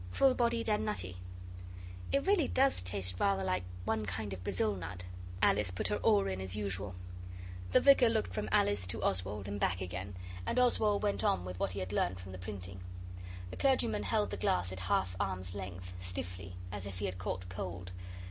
[0.09, 1.17] Full bodied and nutty.'
[2.11, 5.03] 'It really does taste rather like one kind of Brazil nut.'
[5.43, 6.95] Alice put her oar in as usual.
[7.71, 11.59] The Vicar looked from Alice to Oswald, and back again, and Oswald went on with
[11.59, 12.81] what he had learned from the printing.
[13.51, 17.47] The clergyman held the glass at half arm's length, stiffly, as if he had caught
[17.47, 17.91] cold.